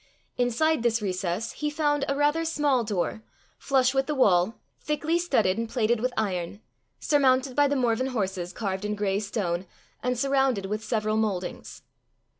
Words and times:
Inside 0.35 0.81
this 0.81 0.99
recess 0.99 1.51
he 1.51 1.69
found 1.69 2.05
a 2.07 2.15
rather 2.15 2.43
small 2.43 2.83
door, 2.83 3.21
flush 3.59 3.93
with 3.93 4.07
the 4.07 4.15
wall, 4.15 4.55
thickly 4.79 5.19
studded 5.19 5.59
and 5.59 5.69
plated 5.69 5.99
with 5.99 6.11
iron, 6.17 6.59
surmounted 6.99 7.55
by 7.55 7.67
the 7.67 7.75
Morven 7.75 8.07
horses 8.07 8.51
carved 8.51 8.83
in 8.83 8.95
gray 8.95 9.19
stone, 9.19 9.67
and 10.01 10.17
surrounded 10.17 10.65
with 10.65 10.83
several 10.83 11.17
mouldings. 11.17 11.83